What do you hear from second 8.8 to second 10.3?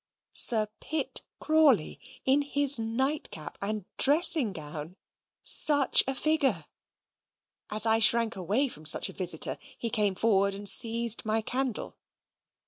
such a visitor, he came